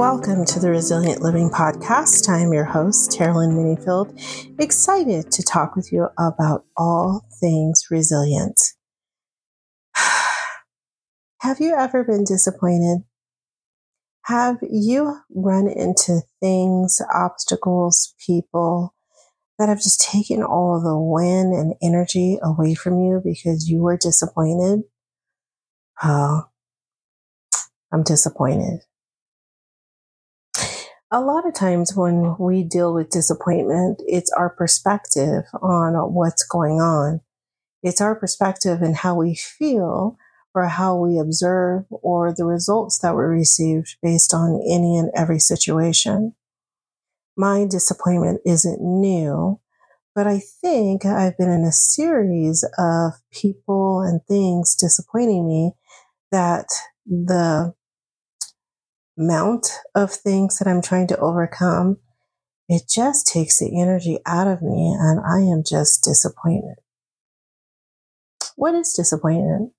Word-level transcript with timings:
Welcome 0.00 0.46
to 0.46 0.58
the 0.58 0.70
Resilient 0.70 1.20
Living 1.20 1.50
Podcast. 1.50 2.30
I 2.30 2.38
am 2.38 2.54
your 2.54 2.64
host, 2.64 3.14
Carolyn 3.18 3.50
Minifield, 3.50 4.18
excited 4.58 5.30
to 5.30 5.42
talk 5.42 5.76
with 5.76 5.92
you 5.92 6.08
about 6.18 6.64
all 6.74 7.26
things 7.38 7.84
resilient. 7.90 8.58
Have 11.42 11.60
you 11.60 11.74
ever 11.76 12.02
been 12.02 12.24
disappointed? 12.24 13.04
Have 14.24 14.56
you 14.62 15.18
run 15.28 15.68
into 15.68 16.22
things, 16.40 17.02
obstacles, 17.14 18.14
people 18.26 18.94
that 19.58 19.68
have 19.68 19.82
just 19.82 20.00
taken 20.00 20.42
all 20.42 20.80
the 20.80 20.98
wind 20.98 21.52
and 21.52 21.74
energy 21.82 22.38
away 22.42 22.74
from 22.74 23.00
you 23.00 23.20
because 23.22 23.68
you 23.68 23.82
were 23.82 23.98
disappointed? 23.98 24.80
Oh, 26.02 26.44
I'm 27.92 28.02
disappointed 28.02 28.80
a 31.10 31.20
lot 31.20 31.46
of 31.46 31.54
times 31.54 31.96
when 31.96 32.36
we 32.38 32.62
deal 32.62 32.94
with 32.94 33.10
disappointment, 33.10 34.00
it's 34.06 34.30
our 34.32 34.48
perspective 34.48 35.44
on 35.60 35.94
what's 36.14 36.46
going 36.46 36.80
on. 36.80 37.20
It's 37.82 38.00
our 38.00 38.14
perspective 38.14 38.82
and 38.82 38.96
how 38.96 39.16
we 39.16 39.34
feel 39.34 40.16
or 40.54 40.66
how 40.68 40.96
we 40.96 41.18
observe 41.18 41.84
or 41.90 42.32
the 42.32 42.44
results 42.44 42.98
that 42.98 43.14
were 43.14 43.28
received 43.28 43.96
based 44.02 44.34
on 44.34 44.60
any 44.68 44.96
and 44.96 45.10
every 45.14 45.38
situation. 45.38 46.34
My 47.36 47.66
disappointment 47.68 48.40
isn't 48.44 48.80
new, 48.80 49.58
but 50.14 50.26
I 50.26 50.40
think 50.60 51.04
I've 51.04 51.38
been 51.38 51.50
in 51.50 51.64
a 51.64 51.72
series 51.72 52.64
of 52.78 53.14
people 53.32 54.00
and 54.00 54.20
things 54.26 54.76
disappointing 54.76 55.48
me 55.48 55.72
that 56.30 56.66
the 57.06 57.74
amount 59.20 59.70
of 59.94 60.12
things 60.12 60.58
that 60.58 60.68
I'm 60.68 60.82
trying 60.82 61.06
to 61.08 61.18
overcome, 61.18 61.98
it 62.68 62.82
just 62.88 63.26
takes 63.26 63.58
the 63.58 63.80
energy 63.80 64.18
out 64.24 64.46
of 64.46 64.62
me 64.62 64.96
and 64.98 65.20
I 65.20 65.40
am 65.40 65.62
just 65.68 66.02
disappointed. 66.02 66.76
What 68.56 68.74
is 68.74 68.92
disappointment? 68.92 69.72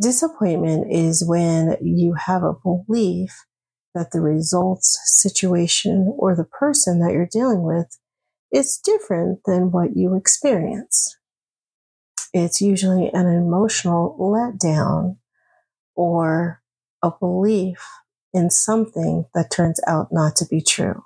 Disappointment 0.00 0.92
is 0.92 1.24
when 1.26 1.76
you 1.80 2.14
have 2.14 2.42
a 2.42 2.54
belief 2.54 3.44
that 3.94 4.12
the 4.12 4.20
results, 4.20 4.98
situation, 5.04 6.14
or 6.16 6.34
the 6.36 6.44
person 6.44 7.00
that 7.00 7.12
you're 7.12 7.26
dealing 7.26 7.62
with 7.62 7.98
is 8.52 8.80
different 8.82 9.40
than 9.44 9.70
what 9.70 9.96
you 9.96 10.16
experience. 10.16 11.16
It's 12.32 12.60
usually 12.60 13.10
an 13.12 13.26
emotional 13.26 14.16
letdown 14.20 15.16
or 15.94 16.62
a 17.02 17.10
belief 17.10 17.84
in 18.32 18.50
something 18.50 19.26
that 19.34 19.50
turns 19.50 19.80
out 19.86 20.08
not 20.10 20.36
to 20.36 20.46
be 20.46 20.62
true. 20.62 21.04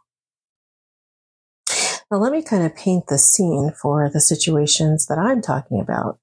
Now, 2.11 2.19
let 2.19 2.33
me 2.33 2.43
kind 2.43 2.65
of 2.65 2.77
paint 2.77 3.07
the 3.07 3.19
scene 3.19 3.73
for 3.81 4.11
the 4.13 4.21
situations 4.21 5.07
that 5.07 5.19
I'm 5.19 5.41
talking 5.41 5.81
about, 5.81 6.19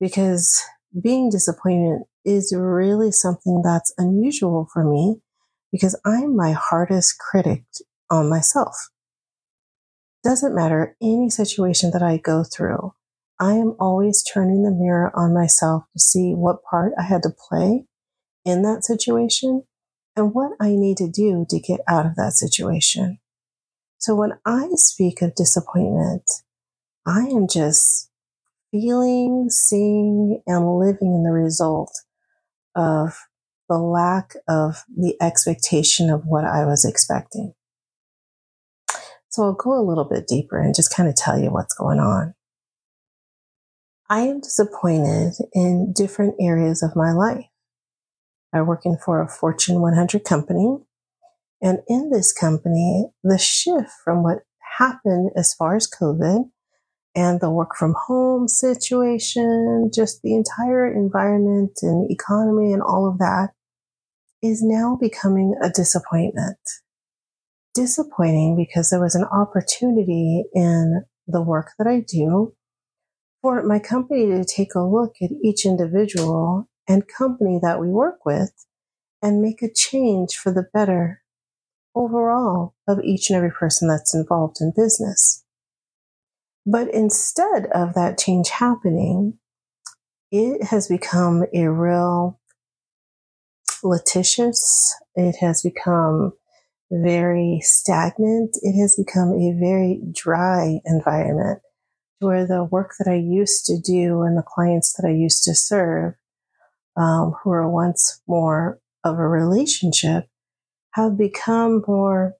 because 0.00 0.64
being 1.00 1.30
disappointed 1.30 2.02
is 2.24 2.52
really 2.56 3.12
something 3.12 3.62
that's 3.64 3.94
unusual 3.96 4.68
for 4.72 4.84
me 4.84 5.20
because 5.70 5.98
I'm 6.04 6.34
my 6.36 6.52
hardest 6.52 7.18
critic 7.18 7.64
on 8.10 8.28
myself. 8.28 8.90
Doesn't 10.24 10.54
matter 10.54 10.96
any 11.00 11.30
situation 11.30 11.92
that 11.92 12.02
I 12.02 12.16
go 12.18 12.44
through, 12.44 12.92
I 13.38 13.52
am 13.52 13.74
always 13.78 14.22
turning 14.22 14.64
the 14.64 14.70
mirror 14.70 15.10
on 15.14 15.32
myself 15.32 15.84
to 15.94 16.00
see 16.00 16.32
what 16.34 16.62
part 16.68 16.92
I 16.98 17.04
had 17.04 17.22
to 17.22 17.30
play 17.48 17.84
in 18.44 18.62
that 18.62 18.84
situation 18.84 19.62
and 20.20 20.34
what 20.34 20.52
I 20.60 20.76
need 20.76 20.98
to 20.98 21.10
do 21.10 21.46
to 21.48 21.58
get 21.58 21.80
out 21.88 22.06
of 22.06 22.14
that 22.16 22.34
situation. 22.34 23.18
So 23.98 24.14
when 24.14 24.32
I 24.46 24.68
speak 24.74 25.22
of 25.22 25.34
disappointment, 25.34 26.22
I 27.06 27.20
am 27.20 27.48
just 27.48 28.10
feeling, 28.70 29.48
seeing, 29.50 30.42
and 30.46 30.78
living 30.78 31.14
in 31.14 31.24
the 31.24 31.32
result 31.32 31.92
of 32.76 33.18
the 33.68 33.78
lack 33.78 34.34
of 34.48 34.84
the 34.88 35.16
expectation 35.20 36.10
of 36.10 36.24
what 36.24 36.44
I 36.44 36.64
was 36.64 36.84
expecting. 36.84 37.54
So 39.30 39.44
I'll 39.44 39.52
go 39.52 39.78
a 39.78 39.86
little 39.86 40.04
bit 40.04 40.26
deeper 40.26 40.60
and 40.60 40.74
just 40.74 40.94
kind 40.94 41.08
of 41.08 41.16
tell 41.16 41.38
you 41.38 41.50
what's 41.50 41.74
going 41.74 41.98
on. 41.98 42.34
I 44.08 44.20
am 44.22 44.40
disappointed 44.40 45.34
in 45.52 45.92
different 45.92 46.34
areas 46.40 46.82
of 46.82 46.96
my 46.96 47.12
life. 47.12 47.49
I'm 48.52 48.66
working 48.66 48.96
for 49.04 49.22
a 49.22 49.28
Fortune 49.28 49.80
100 49.80 50.24
company. 50.24 50.78
And 51.62 51.80
in 51.88 52.10
this 52.10 52.32
company, 52.32 53.06
the 53.22 53.38
shift 53.38 53.90
from 54.04 54.22
what 54.22 54.38
happened 54.78 55.30
as 55.36 55.54
far 55.54 55.76
as 55.76 55.88
COVID 55.88 56.50
and 57.14 57.40
the 57.40 57.50
work 57.50 57.76
from 57.76 57.94
home 58.06 58.48
situation, 58.48 59.90
just 59.92 60.22
the 60.22 60.34
entire 60.34 60.90
environment 60.92 61.78
and 61.82 62.10
economy 62.10 62.72
and 62.72 62.82
all 62.82 63.08
of 63.08 63.18
that 63.18 63.50
is 64.42 64.62
now 64.62 64.96
becoming 64.98 65.54
a 65.62 65.68
disappointment. 65.68 66.58
Disappointing 67.74 68.56
because 68.56 68.90
there 68.90 69.00
was 69.00 69.14
an 69.14 69.24
opportunity 69.24 70.44
in 70.54 71.04
the 71.26 71.42
work 71.42 71.72
that 71.78 71.86
I 71.86 72.00
do 72.00 72.54
for 73.42 73.62
my 73.62 73.78
company 73.78 74.26
to 74.26 74.44
take 74.44 74.74
a 74.74 74.80
look 74.80 75.14
at 75.22 75.30
each 75.42 75.64
individual 75.64 76.69
and 76.90 77.06
company 77.06 77.60
that 77.62 77.78
we 77.78 77.86
work 77.86 78.26
with 78.26 78.66
and 79.22 79.40
make 79.40 79.62
a 79.62 79.72
change 79.72 80.34
for 80.34 80.52
the 80.52 80.66
better 80.74 81.22
overall 81.94 82.74
of 82.88 82.98
each 83.04 83.30
and 83.30 83.36
every 83.36 83.52
person 83.52 83.86
that's 83.86 84.12
involved 84.12 84.56
in 84.60 84.72
business. 84.74 85.44
But 86.66 86.92
instead 86.92 87.66
of 87.72 87.94
that 87.94 88.18
change 88.18 88.50
happening, 88.50 89.38
it 90.32 90.64
has 90.64 90.88
become 90.88 91.44
a 91.54 91.68
real 91.68 92.40
litigious. 93.84 94.92
It 95.14 95.36
has 95.40 95.62
become 95.62 96.32
very 96.90 97.60
stagnant. 97.62 98.56
It 98.62 98.80
has 98.80 98.96
become 98.96 99.34
a 99.34 99.56
very 99.60 100.00
dry 100.12 100.80
environment 100.84 101.60
where 102.18 102.46
the 102.46 102.64
work 102.64 102.94
that 102.98 103.08
I 103.08 103.14
used 103.14 103.64
to 103.66 103.78
do 103.78 104.22
and 104.22 104.36
the 104.36 104.42
clients 104.42 104.94
that 104.94 105.06
I 105.06 105.12
used 105.12 105.44
to 105.44 105.54
serve 105.54 106.14
um, 106.96 107.34
who 107.42 107.50
are 107.50 107.68
once 107.68 108.20
more 108.26 108.78
of 109.04 109.18
a 109.18 109.28
relationship 109.28 110.26
have 110.92 111.16
become 111.16 111.82
more 111.86 112.34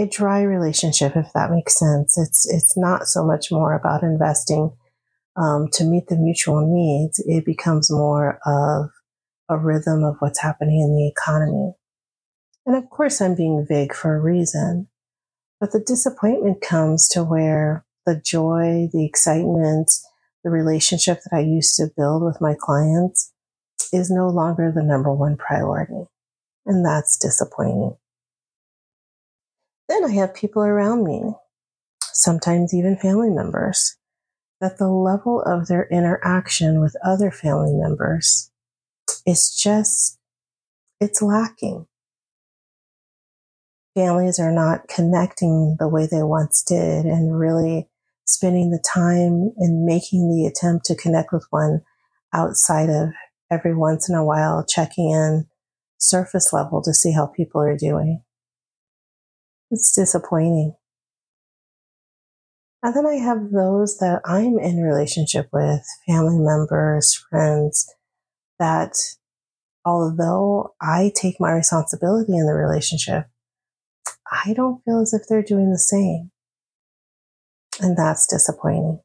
a 0.00 0.06
dry 0.06 0.42
relationship, 0.42 1.16
if 1.16 1.32
that 1.34 1.50
makes 1.50 1.78
sense. 1.78 2.16
It's 2.18 2.48
it's 2.50 2.76
not 2.76 3.06
so 3.06 3.24
much 3.24 3.52
more 3.52 3.74
about 3.74 4.02
investing 4.02 4.72
um, 5.36 5.68
to 5.72 5.84
meet 5.84 6.08
the 6.08 6.16
mutual 6.16 6.66
needs. 6.66 7.22
It 7.26 7.44
becomes 7.44 7.90
more 7.90 8.38
of 8.46 8.90
a 9.48 9.58
rhythm 9.58 10.02
of 10.02 10.16
what's 10.18 10.40
happening 10.40 10.80
in 10.80 10.96
the 10.96 11.08
economy. 11.08 11.74
And 12.64 12.76
of 12.76 12.88
course, 12.90 13.20
I'm 13.20 13.34
being 13.34 13.66
vague 13.68 13.94
for 13.94 14.16
a 14.16 14.20
reason. 14.20 14.88
But 15.60 15.72
the 15.72 15.80
disappointment 15.80 16.60
comes 16.60 17.08
to 17.10 17.22
where 17.22 17.84
the 18.06 18.16
joy, 18.16 18.88
the 18.92 19.04
excitement, 19.06 19.92
the 20.44 20.50
relationship 20.50 21.20
that 21.24 21.36
I 21.36 21.40
used 21.40 21.76
to 21.76 21.90
build 21.96 22.22
with 22.22 22.40
my 22.40 22.54
clients 22.58 23.32
is 23.92 24.10
no 24.10 24.28
longer 24.28 24.72
the 24.74 24.82
number 24.82 25.12
one 25.12 25.36
priority. 25.36 26.06
And 26.66 26.84
that's 26.84 27.18
disappointing. 27.18 27.96
Then 29.88 30.04
I 30.04 30.12
have 30.12 30.34
people 30.34 30.62
around 30.62 31.04
me, 31.04 31.34
sometimes 32.00 32.72
even 32.72 32.96
family 32.96 33.30
members, 33.30 33.96
that 34.60 34.78
the 34.78 34.88
level 34.88 35.42
of 35.42 35.66
their 35.66 35.86
interaction 35.88 36.80
with 36.80 36.96
other 37.04 37.30
family 37.30 37.72
members 37.74 38.50
is 39.26 39.54
just, 39.54 40.18
it's 41.00 41.20
lacking. 41.20 41.86
Families 43.94 44.38
are 44.38 44.52
not 44.52 44.88
connecting 44.88 45.76
the 45.78 45.88
way 45.88 46.06
they 46.06 46.22
once 46.22 46.62
did 46.62 47.04
and 47.04 47.38
really 47.38 47.88
spending 48.24 48.70
the 48.70 48.82
time 48.82 49.52
and 49.58 49.84
making 49.84 50.30
the 50.30 50.46
attempt 50.46 50.84
to 50.86 50.94
connect 50.94 51.32
with 51.32 51.46
one 51.50 51.82
outside 52.32 52.88
of 52.88 53.10
every 53.50 53.74
once 53.74 54.08
in 54.08 54.14
a 54.14 54.24
while 54.24 54.64
checking 54.64 55.10
in 55.10 55.46
surface 55.98 56.52
level 56.52 56.82
to 56.82 56.92
see 56.92 57.12
how 57.12 57.26
people 57.26 57.60
are 57.60 57.76
doing. 57.76 58.22
It's 59.70 59.94
disappointing. 59.94 60.74
And 62.82 62.96
then 62.96 63.06
I 63.06 63.14
have 63.14 63.52
those 63.52 63.98
that 63.98 64.20
I'm 64.24 64.58
in 64.58 64.82
relationship 64.82 65.48
with, 65.52 65.84
family 66.06 66.38
members, 66.38 67.14
friends, 67.30 67.88
that 68.58 68.96
although 69.84 70.74
I 70.80 71.12
take 71.14 71.36
my 71.38 71.52
responsibility 71.52 72.36
in 72.36 72.46
the 72.46 72.54
relationship, 72.54 73.26
I 74.30 74.52
don't 74.54 74.82
feel 74.84 75.00
as 75.00 75.14
if 75.14 75.22
they're 75.28 75.42
doing 75.42 75.70
the 75.70 75.78
same. 75.78 76.31
And 77.82 77.96
that's 77.96 78.28
disappointing. 78.28 79.00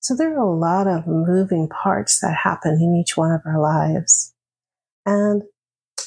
So 0.00 0.16
there 0.16 0.34
are 0.34 0.42
a 0.42 0.58
lot 0.58 0.86
of 0.86 1.06
moving 1.06 1.68
parts 1.68 2.20
that 2.20 2.34
happen 2.42 2.78
in 2.80 2.96
each 2.96 3.16
one 3.16 3.30
of 3.30 3.42
our 3.46 3.60
lives. 3.60 4.34
And 5.06 5.42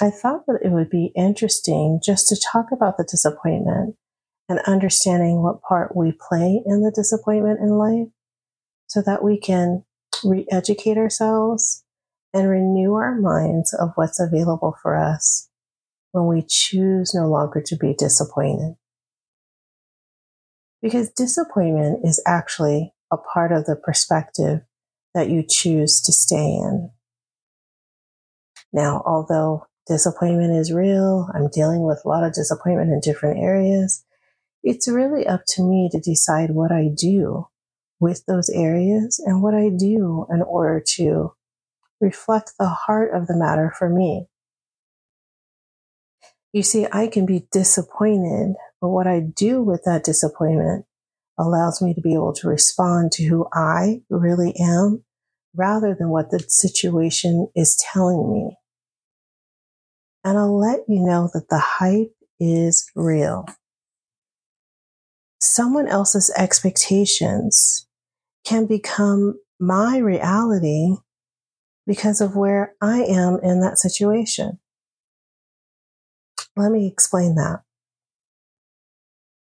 I 0.02 0.10
thought 0.10 0.46
that 0.48 0.60
it 0.64 0.70
would 0.70 0.90
be 0.90 1.12
interesting 1.16 2.00
just 2.04 2.28
to 2.28 2.36
talk 2.52 2.68
about 2.72 2.98
the 2.98 3.04
disappointment 3.04 3.96
and 4.50 4.60
understanding 4.66 5.44
what 5.44 5.62
part 5.62 5.96
we 5.96 6.12
play 6.12 6.62
in 6.66 6.82
the 6.82 6.92
disappointment 6.92 7.60
in 7.60 7.78
life 7.78 8.08
so 8.88 9.02
that 9.04 9.24
we 9.24 9.40
can 9.40 9.84
re 10.24 10.48
educate 10.52 10.98
ourselves 10.98 11.84
and 12.34 12.50
renew 12.50 12.94
our 12.94 13.16
minds 13.16 13.74
of 13.74 13.92
what's 13.96 14.20
available 14.20 14.76
for 14.82 14.96
us 14.96 15.50
when 16.12 16.26
we 16.26 16.44
choose 16.48 17.14
no 17.14 17.28
longer 17.28 17.62
to 17.62 17.76
be 17.76 17.94
disappointed. 17.94 18.76
Because 20.82 21.10
disappointment 21.10 22.02
is 22.04 22.22
actually 22.28 22.94
a 23.12 23.18
part 23.18 23.52
of 23.52 23.66
the 23.66 23.76
perspective 23.76 24.62
that 25.14 25.30
you 25.30 25.44
choose 25.48 26.02
to 26.02 26.14
stay 26.14 26.36
in. 26.36 26.92
Now, 28.72 29.02
although 29.06 29.66
disappointment 29.88 30.54
is 30.54 30.74
real, 30.74 31.30
I'm 31.34 31.50
dealing 31.50 31.84
with 31.84 32.02
a 32.06 32.08
lot 32.08 32.24
of 32.24 32.34
disappointment 32.34 32.92
in 32.92 33.00
different 33.00 33.40
areas. 33.40 34.04
It's 34.64 34.88
really 34.88 35.26
up 35.26 35.42
to 35.50 35.64
me 35.64 35.90
to 35.92 36.00
decide 36.00 36.52
what 36.52 36.72
I 36.72 36.90
do 36.96 37.48
with 38.00 38.26
those 38.28 38.50
areas 38.50 39.22
and 39.26 39.42
what 39.42 39.56
I 39.56 39.70
do 39.70 40.28
in 40.30 40.42
order 40.42 40.84
to 40.96 41.34
reflect 42.00 42.54
the 42.60 42.68
heart 42.68 43.16
of 43.16 43.28
the 43.28 43.36
matter 43.36 43.74
for 43.76 43.90
me. 43.90 44.28
You 46.54 46.64
see, 46.64 46.88
I 46.92 47.08
can 47.08 47.26
be 47.26 47.48
disappointed, 47.52 48.56
but 48.82 48.90
what 48.90 49.08
I 49.08 49.20
do 49.20 49.62
with 49.62 49.84
that 49.86 50.04
disappointment 50.04 50.86
allows 51.38 51.82
me 51.82 51.94
to 51.94 52.02
be 52.02 52.14
able 52.14 52.34
to 52.34 52.48
respond 52.48 53.12
to 53.14 53.24
who 53.26 53.48
I 53.54 54.02
really 54.10 54.56
am 54.60 55.04
rather 55.56 55.96
than 55.98 56.10
what 56.10 56.30
the 56.30 56.40
situation 56.48 57.48
is 57.56 57.76
telling 57.76 58.32
me. 58.32 58.58
And 60.24 60.38
I'll 60.38 60.58
let 60.58 60.82
you 60.88 61.04
know 61.04 61.30
that 61.34 61.50
the 61.50 61.60
hype 61.60 62.14
is 62.40 62.90
real. 62.96 63.46
Someone 65.40 65.88
else's 65.88 66.34
expectations 66.38 67.88
can 68.46 68.66
become 68.66 69.40
my 69.60 69.98
reality 69.98 70.96
because 71.86 72.22
of 72.22 72.36
where 72.36 72.76
I 72.82 73.04
am 73.04 73.40
in 73.42 73.62
that 73.62 73.80
situation. 73.80 74.60
Let 76.56 76.72
me 76.72 76.88
explain 76.88 77.36
that. 77.36 77.62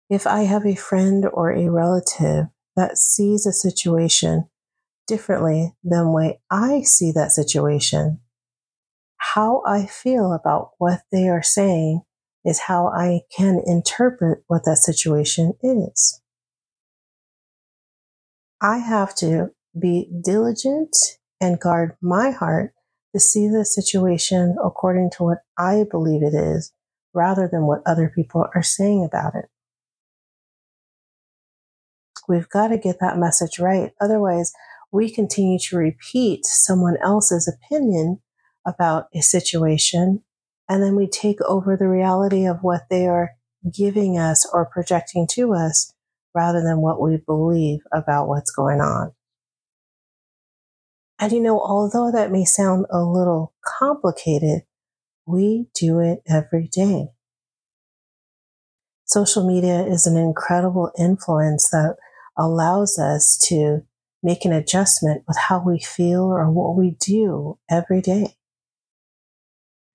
If 0.09 0.25
I 0.25 0.43
have 0.43 0.65
a 0.65 0.75
friend 0.75 1.25
or 1.31 1.51
a 1.51 1.69
relative 1.69 2.45
that 2.77 2.97
sees 2.97 3.45
a 3.45 3.51
situation 3.51 4.49
differently 5.05 5.73
than 5.83 6.13
way 6.13 6.39
I 6.49 6.81
see 6.83 7.11
that 7.11 7.31
situation, 7.31 8.21
how 9.17 9.63
I 9.65 9.85
feel 9.85 10.31
about 10.31 10.71
what 10.77 11.01
they 11.11 11.27
are 11.27 11.43
saying 11.43 12.03
is 12.45 12.61
how 12.61 12.87
I 12.87 13.21
can 13.35 13.61
interpret 13.65 14.43
what 14.47 14.63
that 14.63 14.77
situation 14.77 15.53
is. 15.61 16.21
I 18.61 18.77
have 18.77 19.13
to 19.15 19.51
be 19.77 20.09
diligent 20.23 20.95
and 21.41 21.59
guard 21.59 21.97
my 22.01 22.31
heart 22.31 22.73
to 23.13 23.19
see 23.19 23.47
the 23.49 23.65
situation 23.65 24.55
according 24.63 25.11
to 25.17 25.23
what 25.23 25.39
I 25.57 25.85
believe 25.89 26.23
it 26.23 26.33
is 26.33 26.71
rather 27.13 27.49
than 27.51 27.67
what 27.67 27.81
other 27.85 28.11
people 28.13 28.47
are 28.55 28.63
saying 28.63 29.03
about 29.03 29.35
it. 29.35 29.49
We've 32.27 32.49
got 32.49 32.69
to 32.69 32.77
get 32.77 32.97
that 32.99 33.17
message 33.17 33.59
right. 33.59 33.91
Otherwise, 34.01 34.51
we 34.91 35.09
continue 35.09 35.59
to 35.59 35.77
repeat 35.77 36.45
someone 36.45 36.97
else's 37.01 37.47
opinion 37.47 38.21
about 38.65 39.07
a 39.13 39.21
situation, 39.21 40.23
and 40.67 40.83
then 40.83 40.95
we 40.95 41.07
take 41.07 41.41
over 41.41 41.77
the 41.77 41.87
reality 41.87 42.45
of 42.45 42.59
what 42.61 42.81
they 42.89 43.07
are 43.07 43.31
giving 43.73 44.17
us 44.17 44.47
or 44.53 44.65
projecting 44.65 45.27
to 45.31 45.53
us 45.53 45.93
rather 46.35 46.61
than 46.61 46.81
what 46.81 47.01
we 47.01 47.17
believe 47.17 47.79
about 47.91 48.27
what's 48.27 48.51
going 48.51 48.79
on. 48.79 49.11
And 51.19 51.31
you 51.31 51.41
know, 51.41 51.59
although 51.59 52.11
that 52.11 52.31
may 52.31 52.45
sound 52.45 52.85
a 52.91 53.01
little 53.01 53.53
complicated, 53.79 54.63
we 55.25 55.67
do 55.73 55.99
it 55.99 56.19
every 56.27 56.69
day. 56.71 57.07
Social 59.05 59.47
media 59.47 59.83
is 59.85 60.05
an 60.05 60.17
incredible 60.17 60.91
influence 60.97 61.69
that 61.69 61.95
allows 62.37 62.99
us 62.99 63.37
to 63.47 63.83
make 64.23 64.45
an 64.45 64.51
adjustment 64.51 65.23
with 65.27 65.37
how 65.37 65.63
we 65.65 65.79
feel 65.79 66.23
or 66.23 66.49
what 66.49 66.75
we 66.75 66.91
do 66.99 67.57
every 67.69 68.01
day. 68.01 68.35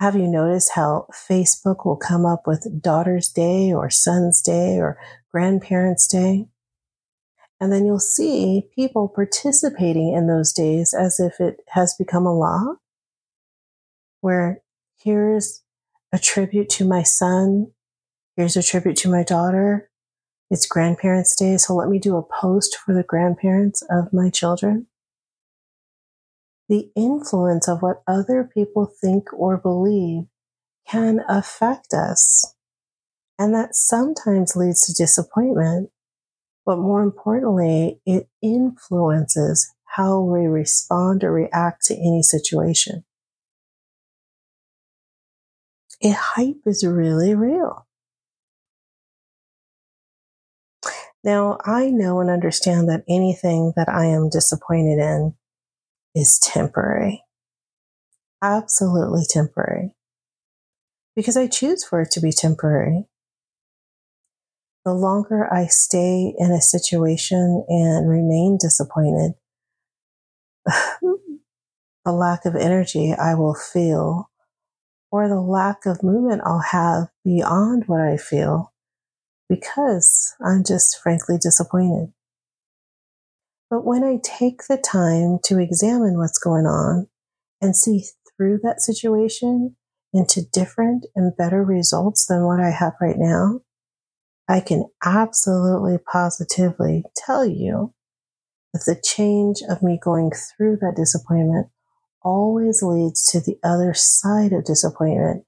Have 0.00 0.16
you 0.16 0.26
noticed 0.26 0.72
how 0.74 1.06
Facebook 1.12 1.86
will 1.86 1.96
come 1.96 2.26
up 2.26 2.42
with 2.46 2.82
Daughter's 2.82 3.28
Day 3.28 3.72
or 3.72 3.88
Son's 3.88 4.42
Day 4.42 4.78
or 4.78 4.98
Grandparents' 5.30 6.08
Day? 6.08 6.48
And 7.60 7.72
then 7.72 7.86
you'll 7.86 8.00
see 8.00 8.68
people 8.74 9.08
participating 9.08 10.12
in 10.12 10.26
those 10.26 10.52
days 10.52 10.92
as 10.92 11.20
if 11.20 11.38
it 11.38 11.60
has 11.68 11.94
become 11.94 12.26
a 12.26 12.36
law, 12.36 12.74
where 14.20 14.62
here's 14.98 15.62
a 16.12 16.18
tribute 16.18 16.68
to 16.70 16.84
my 16.84 17.04
son, 17.04 17.68
here's 18.36 18.56
a 18.56 18.62
tribute 18.64 18.96
to 18.96 19.08
my 19.08 19.22
daughter. 19.22 19.88
It's 20.52 20.66
Grandparents' 20.66 21.34
Day, 21.34 21.56
so 21.56 21.75
let 21.75 21.88
me 21.88 21.99
do 21.99 22.16
a 22.16 22.22
post 22.22 22.76
for 22.76 22.93
the 22.93 23.02
grandparents 23.02 23.82
of 23.90 24.12
my 24.12 24.28
children 24.28 24.87
the 26.69 26.90
influence 26.94 27.69
of 27.69 27.82
what 27.82 28.02
other 28.06 28.49
people 28.54 28.87
think 28.87 29.32
or 29.32 29.58
believe 29.58 30.25
can 30.88 31.20
affect 31.28 31.93
us. 31.93 32.54
And 33.38 33.54
that 33.54 33.75
sometimes 33.75 34.56
leads 34.56 34.87
to 34.87 34.93
disappointment. 34.93 35.90
But 36.64 36.78
more 36.78 37.02
importantly, 37.02 38.00
it 38.06 38.28
influences 38.40 39.70
how 39.96 40.20
we 40.20 40.46
respond 40.46 41.25
or 41.25 41.32
react 41.32 41.84
to 41.87 41.94
any 41.94 42.22
situation. 42.22 43.04
A 46.02 46.10
hype 46.10 46.62
is 46.66 46.87
really 46.87 47.34
real. 47.34 47.87
Now, 51.24 51.58
I 51.64 51.90
know 51.90 52.20
and 52.20 52.28
understand 52.28 52.88
that 52.88 53.04
anything 53.08 53.73
that 53.76 53.88
I 53.88 54.06
am 54.06 54.28
disappointed 54.28 54.99
in 54.99 55.35
is 56.14 56.40
temporary. 56.42 57.25
Absolutely 58.42 59.23
temporary. 59.28 59.94
Because 61.14 61.37
I 61.37 61.47
choose 61.47 61.85
for 61.85 62.00
it 62.00 62.11
to 62.12 62.20
be 62.20 62.32
temporary. 62.32 63.04
The 64.85 64.94
longer 64.94 65.52
I 65.52 65.66
stay 65.66 66.35
in 66.37 66.50
a 66.50 66.61
situation 66.61 67.64
and 67.68 68.08
remain 68.08 68.58
disappointed, 68.61 69.35
the 70.66 72.12
lack 72.12 72.44
of 72.47 72.56
energy 72.56 73.12
I 73.12 73.35
will 73.35 73.54
feel 73.54 74.28
or 75.12 75.28
the 75.28 75.40
lack 75.40 75.87
of 75.87 76.02
movement 76.02 76.42
I'll 76.44 76.64
have 76.73 77.08
beyond 77.25 77.85
what 77.87 78.00
I 78.00 78.16
feel 78.16 78.72
because 79.52 80.35
I'm 80.42 80.64
just 80.64 80.99
frankly 81.02 81.37
disappointed. 81.38 82.11
But 83.68 83.85
when 83.85 84.02
I 84.02 84.18
take 84.23 84.62
the 84.66 84.78
time 84.78 85.40
to 85.44 85.59
examine 85.59 86.16
what's 86.16 86.38
going 86.38 86.64
on 86.64 87.09
and 87.61 87.76
see 87.76 88.04
through 88.35 88.61
that 88.62 88.80
situation 88.80 89.76
into 90.14 90.40
different 90.54 91.04
and 91.14 91.37
better 91.37 91.62
results 91.62 92.26
than 92.26 92.47
what 92.47 92.61
I 92.61 92.71
have 92.71 92.94
right 92.99 93.18
now, 93.18 93.61
I 94.49 94.61
can 94.61 94.87
absolutely 95.04 95.99
positively 96.11 97.04
tell 97.14 97.44
you 97.44 97.92
that 98.73 98.85
the 98.87 98.99
change 99.04 99.59
of 99.68 99.82
me 99.82 100.00
going 100.02 100.30
through 100.30 100.78
that 100.80 100.97
disappointment 100.97 101.66
always 102.23 102.82
leads 102.82 103.26
to 103.32 103.40
the 103.40 103.59
other 103.62 103.92
side 103.92 104.54
of 104.54 104.64
disappointment, 104.64 105.44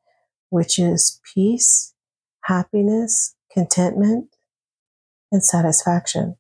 which 0.51 0.79
is 0.79 1.23
peace, 1.35 1.95
happiness, 2.43 3.34
contentment, 3.55 4.29
and 5.31 5.43
satisfaction. 5.43 6.37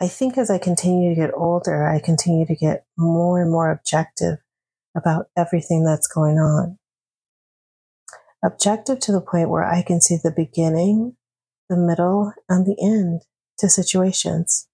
I 0.00 0.06
think 0.06 0.38
as 0.38 0.50
I 0.50 0.58
continue 0.58 1.14
to 1.14 1.20
get 1.20 1.34
older, 1.34 1.88
I 1.88 1.98
continue 1.98 2.46
to 2.46 2.54
get 2.54 2.84
more 2.96 3.42
and 3.42 3.50
more 3.50 3.70
objective 3.70 4.38
about 4.96 5.26
everything 5.36 5.82
that's 5.84 6.06
going 6.06 6.36
on. 6.36 6.78
Objective 8.44 9.00
to 9.00 9.12
the 9.12 9.20
point 9.20 9.50
where 9.50 9.64
I 9.64 9.82
can 9.82 10.00
see 10.00 10.16
the 10.16 10.30
beginning, 10.30 11.16
the 11.68 11.76
middle, 11.76 12.32
and 12.48 12.64
the 12.64 12.76
end 12.80 13.22
to 13.58 13.68
situations. 13.68 14.68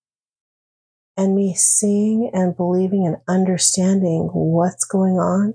And 1.17 1.35
me 1.35 1.55
seeing 1.55 2.31
and 2.35 2.57
believing 2.57 3.07
and 3.07 3.17
understanding 3.29 4.29
what's 4.33 4.85
going 4.85 5.15
on 5.15 5.55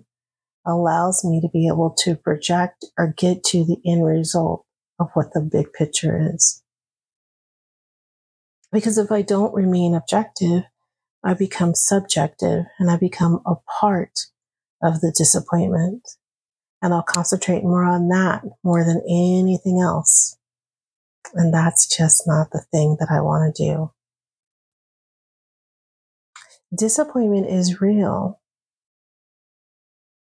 allows 0.70 1.26
me 1.26 1.42
to 1.42 1.50
be 1.52 1.68
able 1.68 1.94
to 2.00 2.16
project 2.16 2.86
or 2.98 3.14
get 3.18 3.44
to 3.46 3.66
the 3.66 3.78
end 3.86 4.06
result 4.06 4.66
of 5.00 5.10
what 5.14 5.34
the 5.34 5.42
big 5.42 5.74
picture 5.74 6.20
is. 6.34 6.64
Because 8.72 8.98
if 8.98 9.12
I 9.12 9.22
don't 9.22 9.54
remain 9.54 9.96
objective, 9.96 10.64
I 11.24 11.34
become 11.34 11.74
subjective 11.74 12.66
and 12.78 12.90
I 12.90 12.98
become 12.98 13.42
a 13.46 13.56
part 13.80 14.12
of 14.82 15.02
the 15.02 15.14
disappointment. 15.16 16.08
And 16.82 16.94
I'll 16.94 17.04
concentrate 17.04 17.64
more 17.64 17.84
on 17.84 18.08
that 18.10 18.44
more 18.64 18.86
than 18.86 19.02
anything 19.10 19.82
else. 19.82 20.38
And 21.34 21.54
that's 21.54 21.86
just 21.88 22.24
not 22.26 22.52
the 22.52 22.64
thing 22.72 22.96
that 23.00 23.10
I 23.12 23.22
want 23.22 23.54
to 23.54 23.64
do. 23.64 23.92
Disappointment 26.78 27.48
is 27.48 27.82
real. 27.82 28.39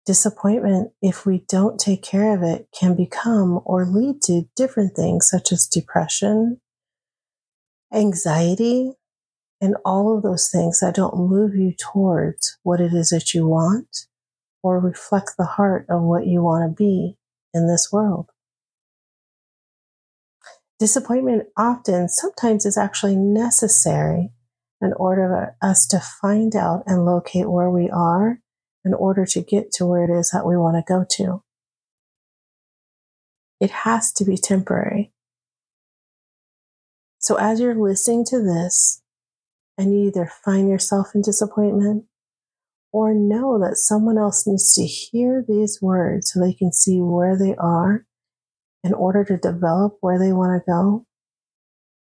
Disappointment, 0.09 0.91
if 1.03 1.23
we 1.27 1.45
don't 1.47 1.79
take 1.79 2.01
care 2.01 2.33
of 2.33 2.41
it, 2.41 2.67
can 2.73 2.95
become 2.95 3.61
or 3.63 3.85
lead 3.85 4.23
to 4.23 4.49
different 4.55 4.95
things 4.95 5.29
such 5.29 5.51
as 5.51 5.67
depression, 5.67 6.59
anxiety, 7.93 8.93
and 9.61 9.75
all 9.85 10.17
of 10.17 10.23
those 10.23 10.49
things 10.49 10.79
that 10.79 10.95
don't 10.95 11.29
move 11.29 11.53
you 11.53 11.75
towards 11.77 12.57
what 12.63 12.81
it 12.81 12.91
is 12.91 13.09
that 13.09 13.35
you 13.35 13.47
want 13.47 14.07
or 14.63 14.79
reflect 14.79 15.33
the 15.37 15.45
heart 15.45 15.85
of 15.91 16.01
what 16.01 16.25
you 16.25 16.41
want 16.41 16.67
to 16.67 16.75
be 16.75 17.15
in 17.53 17.67
this 17.67 17.89
world. 17.91 18.31
Disappointment 20.79 21.49
often, 21.55 22.09
sometimes 22.09 22.65
is 22.65 22.79
actually 22.79 23.15
necessary 23.15 24.31
in 24.81 24.91
order 24.93 25.55
for 25.61 25.67
us 25.69 25.85
to 25.85 25.99
find 25.99 26.55
out 26.55 26.81
and 26.87 27.05
locate 27.05 27.47
where 27.47 27.69
we 27.69 27.91
are 27.91 28.39
in 28.89 28.96
order 28.96 29.24
to 29.24 29.39
get 29.39 29.72
to 29.72 29.86
where 29.86 30.03
it 30.03 30.10
is 30.10 30.31
that 30.31 30.48
we 30.48 30.58
want 30.58 30.75
to 30.75 30.84
go 30.93 31.05
to. 31.08 31.43
It 33.60 33.69
has 33.69 34.12
to 34.13 34.25
be 34.25 34.36
temporary. 34.36 35.13
So 37.19 37.36
as 37.36 37.60
you're 37.60 37.75
listening 37.75 38.25
to 38.29 38.41
this 38.41 39.03
and 39.77 39.93
you 39.93 40.08
either 40.08 40.31
find 40.43 40.67
yourself 40.67 41.10
in 41.13 41.22
disappointment 41.22 42.05
or 42.91 43.13
know 43.13 43.60
that 43.60 43.77
someone 43.77 44.17
else 44.17 44.48
needs 44.48 44.74
to 44.74 44.86
hear 44.86 45.46
these 45.48 45.77
words 45.84 46.31
so 46.31 46.39
they 46.39 46.53
can 46.53 46.74
see 46.74 47.00
where 47.00 47.38
they 47.38 47.53
are 47.58 48.08
in 48.84 48.96
order 48.96 49.24
to 49.24 49.38
develop 49.38 49.98
where 50.01 50.17
they 50.17 50.34
want 50.34 50.60
to 50.60 50.72
go, 50.72 51.05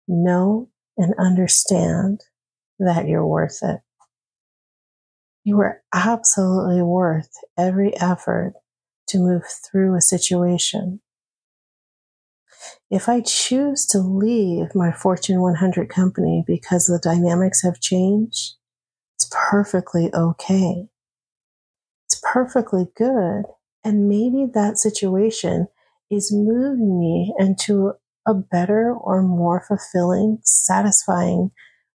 know 0.09 0.71
and 0.97 1.13
understand 1.19 2.23
that 2.79 3.07
you're 3.07 3.27
worth 3.27 3.59
it. 3.61 3.81
You 5.44 5.61
are 5.61 5.82
absolutely 5.94 6.82
worth 6.82 7.30
every 7.56 7.97
effort 7.97 8.54
to 9.09 9.18
move 9.18 9.44
through 9.47 9.97
a 9.97 10.00
situation. 10.00 11.00
If 12.90 13.09
I 13.09 13.20
choose 13.20 13.87
to 13.87 13.99
leave 13.99 14.75
my 14.75 14.92
Fortune 14.92 15.40
100 15.40 15.88
company 15.88 16.44
because 16.47 16.87
the 16.87 17.00
dynamics 17.02 17.62
have 17.62 17.80
changed, 17.80 18.56
it's 19.16 19.30
perfectly 19.32 20.11
okay. 20.12 20.88
It's 22.06 22.20
perfectly 22.23 22.88
good. 22.97 23.44
And 23.82 24.09
maybe 24.09 24.47
that 24.52 24.78
situation 24.78 25.68
is 26.11 26.32
moving 26.32 26.99
me 26.99 27.35
into 27.38 27.92
a 28.26 28.35
better 28.35 28.92
or 28.92 29.23
more 29.23 29.64
fulfilling, 29.66 30.38
satisfying 30.42 31.50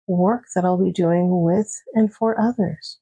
work 0.06 0.44
that 0.54 0.64
I'll 0.64 0.82
be 0.82 0.92
doing 0.92 1.42
with 1.42 1.70
and 1.94 2.12
for 2.12 2.40
others. 2.40 2.98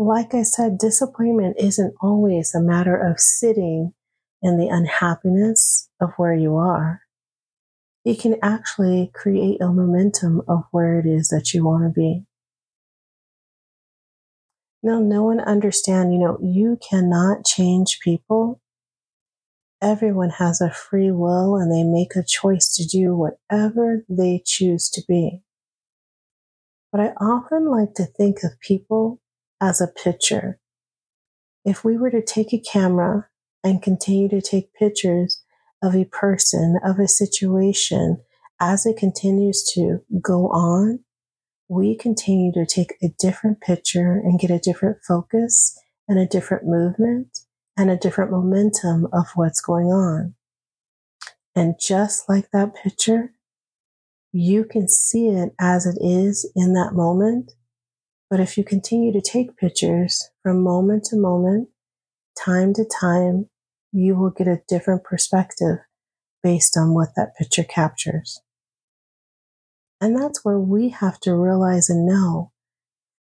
Like 0.00 0.32
I 0.32 0.44
said, 0.44 0.78
disappointment 0.78 1.56
isn't 1.58 1.94
always 2.00 2.54
a 2.54 2.62
matter 2.62 2.96
of 2.96 3.20
sitting 3.20 3.92
in 4.40 4.56
the 4.56 4.68
unhappiness 4.68 5.90
of 6.00 6.12
where 6.16 6.34
you 6.34 6.56
are. 6.56 7.02
It 8.06 8.18
can 8.18 8.36
actually 8.42 9.10
create 9.14 9.60
a 9.60 9.68
momentum 9.68 10.40
of 10.48 10.64
where 10.70 10.98
it 10.98 11.04
is 11.04 11.28
that 11.28 11.52
you 11.52 11.66
want 11.66 11.84
to 11.84 11.90
be. 11.90 12.24
Now, 14.82 15.00
no 15.00 15.22
one 15.22 15.40
understand, 15.40 16.14
you 16.14 16.18
know, 16.18 16.38
you 16.40 16.78
cannot 16.88 17.44
change 17.44 18.00
people 18.02 18.58
everyone 19.82 20.30
has 20.30 20.60
a 20.60 20.70
free 20.70 21.10
will 21.10 21.56
and 21.56 21.72
they 21.72 21.82
make 21.82 22.14
a 22.14 22.22
choice 22.22 22.68
to 22.68 22.86
do 22.86 23.14
whatever 23.16 24.04
they 24.08 24.42
choose 24.44 24.90
to 24.90 25.02
be. 25.08 25.42
But 26.92 27.00
I 27.00 27.08
often 27.20 27.70
like 27.70 27.94
to 27.94 28.04
think 28.04 28.42
of 28.42 28.60
people 28.60 29.20
as 29.60 29.80
a 29.80 29.86
picture. 29.86 30.58
If 31.64 31.84
we 31.84 31.96
were 31.96 32.10
to 32.10 32.22
take 32.22 32.52
a 32.52 32.58
camera 32.58 33.28
and 33.62 33.82
continue 33.82 34.28
to 34.30 34.40
take 34.40 34.74
pictures 34.74 35.42
of 35.82 35.94
a 35.94 36.06
person, 36.06 36.78
of 36.84 36.98
a 36.98 37.08
situation, 37.08 38.22
as 38.60 38.86
it 38.86 38.96
continues 38.96 39.62
to 39.74 40.00
go 40.20 40.48
on, 40.48 41.00
we 41.68 41.96
continue 41.96 42.52
to 42.52 42.66
take 42.66 42.94
a 43.02 43.08
different 43.18 43.60
picture 43.60 44.12
and 44.12 44.40
get 44.40 44.50
a 44.50 44.58
different 44.58 44.98
focus 45.06 45.78
and 46.08 46.18
a 46.18 46.26
different 46.26 46.66
movement 46.66 47.38
and 47.76 47.90
a 47.90 47.96
different 47.96 48.30
momentum 48.30 49.06
of 49.12 49.26
what's 49.34 49.60
going 49.60 49.86
on. 49.86 50.34
And 51.54 51.76
just 51.80 52.28
like 52.28 52.50
that 52.52 52.74
picture, 52.74 53.32
you 54.32 54.64
can 54.64 54.88
see 54.88 55.28
it 55.28 55.52
as 55.60 55.86
it 55.86 55.98
is 56.00 56.50
in 56.54 56.74
that 56.74 56.92
moment. 56.92 57.52
But 58.30 58.38
if 58.38 58.56
you 58.56 58.62
continue 58.62 59.12
to 59.12 59.20
take 59.20 59.56
pictures 59.56 60.30
from 60.42 60.62
moment 60.62 61.04
to 61.06 61.16
moment, 61.16 61.68
time 62.38 62.72
to 62.74 62.84
time, 62.84 63.50
you 63.92 64.14
will 64.14 64.30
get 64.30 64.46
a 64.46 64.62
different 64.68 65.02
perspective 65.02 65.78
based 66.42 66.76
on 66.76 66.94
what 66.94 67.08
that 67.16 67.36
picture 67.36 67.64
captures. 67.64 68.40
And 70.00 70.16
that's 70.16 70.44
where 70.44 70.60
we 70.60 70.90
have 70.90 71.18
to 71.20 71.34
realize 71.34 71.90
and 71.90 72.06
know 72.06 72.52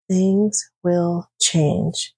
things 0.07 0.69
will 0.83 1.29
change. 1.41 2.13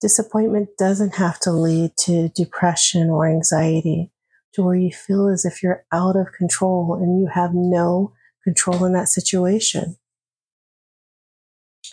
Disappointment 0.00 0.70
doesn't 0.78 1.16
have 1.16 1.38
to 1.40 1.52
lead 1.52 1.90
to 1.98 2.30
depression 2.30 3.10
or 3.10 3.28
anxiety 3.28 4.10
to 4.54 4.62
where 4.62 4.74
you 4.74 4.90
feel 4.90 5.28
as 5.28 5.44
if 5.44 5.62
you're 5.62 5.84
out 5.92 6.16
of 6.16 6.32
control 6.32 6.94
and 7.00 7.20
you 7.20 7.26
have 7.26 7.50
no 7.52 8.12
control 8.42 8.84
in 8.84 8.92
that 8.94 9.08
situation. 9.08 9.96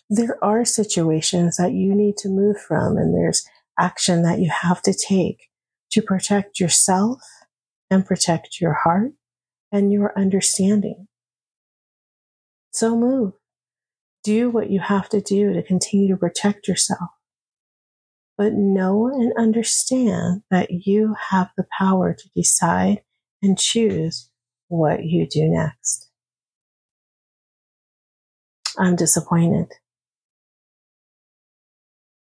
There 0.10 0.38
are 0.44 0.66
situations 0.66 1.58
that 1.58 1.74
you 1.74 1.96
need 1.96 2.18
to 2.18 2.30
move 2.30 2.60
from 2.60 2.98
and 2.98 3.14
there's 3.14 3.46
action 3.80 4.22
that 4.24 4.40
you 4.40 4.52
have 4.52 4.82
to 4.84 4.94
take 4.94 5.50
to 5.92 6.02
protect 6.02 6.60
yourself 6.60 7.22
and 7.90 8.06
protect 8.06 8.62
your 8.62 8.74
heart 8.74 9.14
and 9.72 9.92
your 9.92 10.18
understanding. 10.18 11.08
So 12.72 12.96
move. 12.96 13.34
Do 14.24 14.50
what 14.50 14.70
you 14.70 14.80
have 14.80 15.10
to 15.10 15.22
do 15.22 15.54
to 15.54 15.64
continue 15.64 16.10
to 16.10 16.18
protect 16.18 16.68
yourself 16.68 17.10
but 18.38 18.54
know 18.54 19.08
and 19.08 19.34
understand 19.38 20.44
that 20.52 20.70
you 20.70 21.16
have 21.30 21.50
the 21.56 21.66
power 21.78 22.14
to 22.14 22.30
decide 22.36 23.02
and 23.42 23.58
choose 23.58 24.30
what 24.68 25.06
you 25.06 25.28
do 25.28 25.48
next. 25.48 26.10
I'm 28.78 28.96
disappointed, 28.96 29.72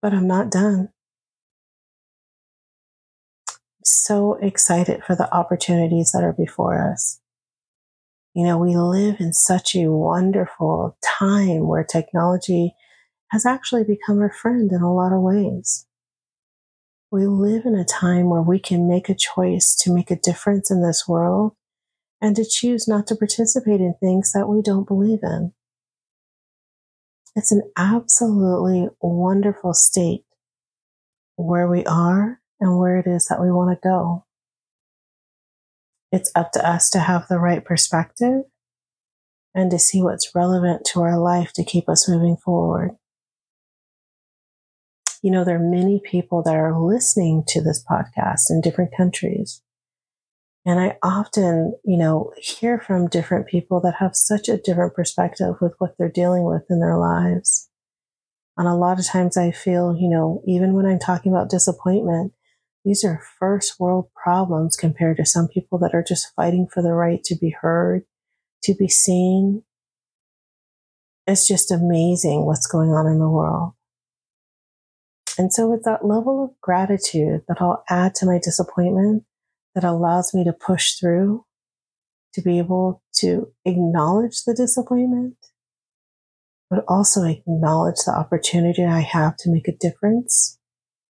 but 0.03 0.13
I'm 0.13 0.27
not 0.27 0.51
done. 0.51 0.91
so 3.85 4.35
excited 4.41 5.05
for 5.05 5.15
the 5.15 5.33
opportunities 5.35 6.13
that 6.13 6.25
are 6.25 6.33
before 6.33 6.93
us. 6.93 7.21
You 8.35 8.45
know, 8.45 8.59
we 8.59 8.77
live 8.77 9.17
in 9.21 9.33
such 9.33 9.75
a 9.75 9.91
wonderful 9.91 10.97
time 11.03 11.67
where 11.67 11.85
technology 11.85 12.75
has 13.31 13.45
actually 13.45 13.85
become 13.85 14.21
our 14.21 14.33
friend 14.33 14.71
in 14.73 14.83
a 14.83 14.93
lot 14.93 15.13
of 15.13 15.21
ways. 15.21 15.87
We 17.11 17.27
live 17.27 17.65
in 17.65 17.75
a 17.75 17.85
time 17.85 18.31
where 18.31 18.43
we 18.43 18.61
can 18.61 18.89
make 18.89 19.09
a 19.09 19.17
choice 19.17 19.75
to 19.81 19.93
make 19.93 20.11
a 20.11 20.17
difference 20.17 20.71
in 20.71 20.83
this 20.83 21.09
world 21.09 21.53
and 22.21 22.37
to 22.37 22.45
choose 22.45 22.87
not 22.87 23.07
to 23.09 23.17
participate 23.17 23.81
in 23.81 23.95
things 23.99 24.33
that 24.33 24.49
we 24.49 24.63
don't 24.63 24.87
believe 24.87 25.21
in. 25.23 25.53
It's 27.37 27.53
an 27.53 27.63
absolutely 27.77 28.89
wonderful 29.01 29.73
state 29.73 30.25
where 31.37 31.69
we 31.69 31.85
are 31.85 32.41
and 32.61 32.79
where 32.79 32.99
it 32.99 33.07
is 33.07 33.27
that 33.27 33.41
we 33.41 33.51
want 33.51 33.71
to 33.71 33.89
go. 33.89 34.25
It's 36.13 36.33
up 36.35 36.53
to 36.53 36.69
us 36.69 36.91
to 36.91 36.99
have 36.99 37.29
the 37.29 37.39
right 37.39 37.65
perspective 37.65 38.43
and 39.55 39.71
to 39.71 39.79
see 39.79 40.03
what's 40.03 40.35
relevant 40.35 40.85
to 40.87 41.03
our 41.03 41.19
life 41.19 41.53
to 41.55 41.65
keep 41.65 41.89
us 41.89 42.09
moving 42.09 42.37
forward 42.37 42.97
you 45.23 45.31
know, 45.31 45.45
there 45.45 45.57
are 45.57 45.59
many 45.59 46.01
people 46.03 46.43
that 46.43 46.55
are 46.55 46.79
listening 46.79 47.45
to 47.49 47.61
this 47.61 47.85
podcast 47.85 48.51
in 48.51 48.61
different 48.61 48.97
countries. 48.97 49.63
And 50.67 50.79
I 50.79 50.99
often, 51.03 51.75
you 51.85 51.97
know, 51.97 52.33
hear 52.37 52.79
from 52.79 53.09
different 53.09 53.47
people 53.47 53.81
that 53.81 53.95
have 53.99 54.15
such 54.15 54.49
a 54.49 54.59
different 54.59 54.95
perspective 54.95 55.55
with 55.61 55.73
what 55.79 55.95
they're 55.97 56.11
dealing 56.11 56.45
with 56.45 56.65
in 56.69 56.81
their 56.81 56.99
lives. 56.99 57.69
And 58.59 58.69
a 58.69 58.75
lot 58.75 58.99
of 58.99 59.07
times 59.07 59.39
I 59.39 59.53
feel, 59.53 59.97
you 59.99 60.09
know, 60.09 60.43
even 60.47 60.75
when 60.75 60.85
I'm 60.85 60.99
talking 60.99 61.33
about 61.33 61.49
disappointment, 61.49 62.35
these 62.85 63.05
are 63.05 63.23
first 63.39 63.81
world 63.81 64.11
problems 64.15 64.77
compared 64.77 65.17
to 65.17 65.25
some 65.25 65.49
people 65.49 65.79
that 65.79 65.95
are 65.95 66.05
just 66.07 66.33
fighting 66.35 66.67
for 66.71 66.83
the 66.83 66.93
right 66.93 67.23
to 67.25 67.37
be 67.37 67.55
heard, 67.59 68.03
to 68.65 68.75
be 68.75 68.89
seen. 68.89 69.63
It's 71.27 71.47
just 71.47 71.71
amazing 71.71 72.45
what's 72.45 72.67
going 72.67 72.91
on 72.91 73.07
in 73.07 73.19
the 73.19 73.31
world. 73.31 73.73
And 75.39 75.53
so 75.53 75.73
it's 75.73 75.85
that 75.85 76.05
level 76.05 76.45
of 76.45 76.61
gratitude 76.61 77.43
that 77.49 77.63
I'll 77.63 77.83
add 77.89 78.15
to 78.17 78.27
my 78.27 78.39
disappointment 78.43 79.25
that 79.75 79.85
allows 79.85 80.35
me 80.35 80.45
to 80.45 80.53
push 80.53 80.95
through 80.95 81.45
to 82.35 82.43
be 82.43 82.59
able 82.59 83.03
to 83.15 83.53
acknowledge 83.65 84.45
the 84.45 84.55
disappointment, 84.55 85.37
but 86.69 86.85
also 86.87 87.25
acknowledge 87.25 87.97
the 88.07 88.15
opportunity 88.17 88.85
I 88.85 89.01
have 89.01 89.37
to 89.39 89.51
make 89.51 89.69
a 89.69 89.77
difference 89.77 90.59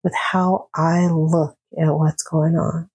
with 0.03 0.13
how 0.31 0.67
I 0.75 1.07
look 1.07 1.57
at 1.79 1.87
what's 1.87 2.23
going 2.23 2.55
on. 2.55 2.89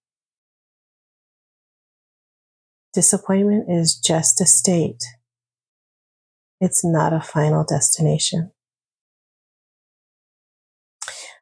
Disappointment 2.95 3.67
is 3.69 3.97
just 3.97 4.41
a 4.41 4.47
state. 4.47 5.03
It's 6.61 6.85
not 6.85 7.13
a 7.13 7.21
final 7.21 7.65
destination. 7.65 8.53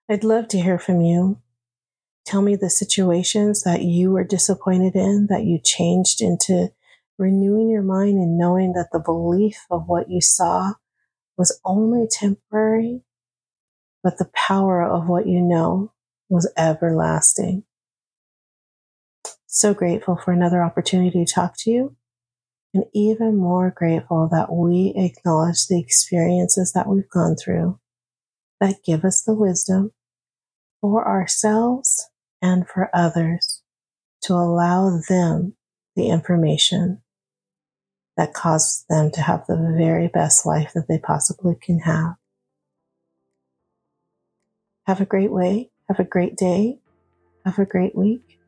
I'd 0.09 0.25
love 0.25 0.49
to 0.49 0.61
hear 0.61 0.79
from 0.79 1.03
you. 1.03 1.39
Tell 2.27 2.43
me 2.43 2.55
the 2.55 2.71
situations 2.71 3.63
that 3.63 3.83
you 3.83 4.13
were 4.13 4.25
disappointed 4.25 4.95
in, 4.95 5.27
that 5.31 5.45
you 5.45 5.59
changed 5.63 6.21
into 6.21 6.69
renewing 7.19 7.69
your 7.69 7.83
mind 7.83 8.19
and 8.19 8.39
knowing 8.39 8.73
that 8.75 8.89
the 8.93 9.01
belief 9.01 9.67
of 9.71 9.89
what 9.89 10.11
you 10.11 10.21
saw 10.21 10.75
was 11.37 11.59
only 11.65 12.07
temporary, 12.11 13.03
but 14.03 14.19
the 14.19 14.31
power 14.35 14.83
of 14.83 15.09
what 15.09 15.27
you 15.27 15.41
know 15.41 15.93
was 16.29 16.51
everlasting. 16.57 17.65
So 19.47 19.75
grateful 19.75 20.17
for 20.17 20.33
another 20.33 20.63
opportunity 20.63 21.25
to 21.25 21.33
talk 21.33 21.55
to 21.61 21.71
you, 21.71 21.97
and 22.73 22.85
even 22.95 23.37
more 23.37 23.73
grateful 23.75 24.29
that 24.31 24.53
we 24.53 24.93
acknowledge 24.95 25.67
the 25.67 25.81
experiences 25.81 26.73
that 26.73 26.87
we've 26.87 27.09
gone 27.11 27.35
through 27.35 27.81
that 28.61 28.85
give 28.85 29.05
us 29.05 29.23
the 29.23 29.35
wisdom 29.35 29.93
for 30.81 31.07
ourselves 31.07 32.10
and 32.43 32.67
for 32.69 32.91
others 32.95 33.63
to 34.23 34.35
allow 34.35 35.01
them 35.09 35.55
the 35.97 36.09
information 36.09 37.03
that 38.17 38.35
causes 38.35 38.85
them 38.89 39.11
to 39.11 39.21
have 39.23 39.47
the 39.47 39.75
very 39.79 40.09
best 40.09 40.45
life 40.45 40.73
that 40.75 40.87
they 40.89 40.99
possibly 40.99 41.55
can 41.61 41.81
have. 41.81 42.17
Have 44.87 45.01
a 45.01 45.07
great 45.07 45.31
way. 45.31 45.71
Have 45.89 46.01
a 46.01 46.05
great 46.05 46.37
day. 46.37 46.81
Have 47.45 47.59
a 47.59 47.65
great 47.65 47.95
week. 47.95 48.39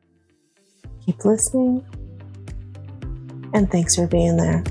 Keep 1.05 1.25
listening. 1.25 1.85
And 3.53 3.71
thanks 3.71 3.95
for 3.95 4.07
being 4.07 4.37
there. 4.37 4.63